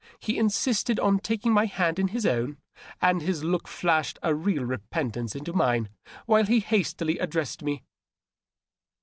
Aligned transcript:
He 0.19 0.39
insisted 0.39 0.99
on 0.99 1.19
taking 1.19 1.53
my 1.53 1.67
hand 1.67 1.99
in 1.99 2.07
his 2.07 2.25
own^ 2.25 2.57
and 3.03 3.21
his 3.21 3.43
look 3.43 3.67
flashed 3.67 4.17
a 4.23 4.33
real 4.33 4.63
repentance 4.65 5.35
into 5.35 5.53
mine 5.53 5.89
wlule 6.27 6.47
he 6.47 6.59
hastily 6.59 7.19
addressed 7.19 7.61
me. 7.61 7.83